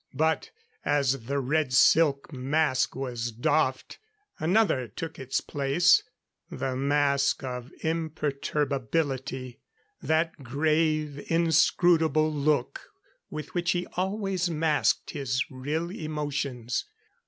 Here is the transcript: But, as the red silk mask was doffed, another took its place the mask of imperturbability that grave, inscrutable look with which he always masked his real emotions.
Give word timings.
But, 0.15 0.49
as 0.83 1.25
the 1.27 1.37
red 1.39 1.71
silk 1.73 2.33
mask 2.33 2.95
was 2.95 3.31
doffed, 3.31 3.99
another 4.39 4.87
took 4.87 5.19
its 5.19 5.41
place 5.41 6.01
the 6.49 6.75
mask 6.75 7.43
of 7.43 7.71
imperturbability 7.83 9.59
that 10.01 10.41
grave, 10.41 11.23
inscrutable 11.29 12.33
look 12.33 12.89
with 13.29 13.53
which 13.53 13.73
he 13.73 13.85
always 13.95 14.49
masked 14.49 15.11
his 15.11 15.45
real 15.51 15.91
emotions. 15.91 16.85